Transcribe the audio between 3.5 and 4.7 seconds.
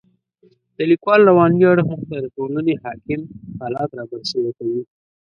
حالات را برسېره